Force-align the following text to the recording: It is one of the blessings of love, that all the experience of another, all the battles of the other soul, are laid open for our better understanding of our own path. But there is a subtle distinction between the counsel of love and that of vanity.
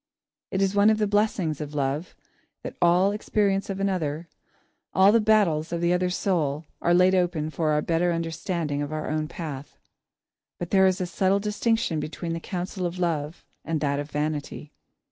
It 0.49 0.63
is 0.63 0.73
one 0.73 0.89
of 0.89 0.97
the 0.97 1.05
blessings 1.05 1.61
of 1.61 1.75
love, 1.75 2.15
that 2.63 2.75
all 2.81 3.09
the 3.11 3.15
experience 3.15 3.69
of 3.69 3.79
another, 3.79 4.27
all 4.95 5.11
the 5.11 5.21
battles 5.21 5.71
of 5.71 5.79
the 5.79 5.93
other 5.93 6.09
soul, 6.09 6.65
are 6.81 6.91
laid 6.95 7.13
open 7.13 7.51
for 7.51 7.69
our 7.69 7.83
better 7.83 8.11
understanding 8.11 8.81
of 8.81 8.91
our 8.91 9.11
own 9.11 9.27
path. 9.27 9.77
But 10.57 10.71
there 10.71 10.87
is 10.87 11.01
a 11.01 11.05
subtle 11.05 11.39
distinction 11.39 11.99
between 11.99 12.33
the 12.33 12.39
counsel 12.39 12.87
of 12.87 12.97
love 12.97 13.45
and 13.63 13.79
that 13.81 13.99
of 13.99 14.09
vanity. 14.09 14.73